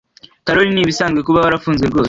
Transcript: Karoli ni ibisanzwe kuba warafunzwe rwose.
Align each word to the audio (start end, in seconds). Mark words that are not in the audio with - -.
Karoli 0.45 0.71
ni 0.73 0.81
ibisanzwe 0.83 1.19
kuba 1.27 1.43
warafunzwe 1.43 1.85
rwose. 1.87 1.99